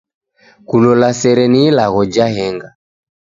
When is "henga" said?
2.35-2.69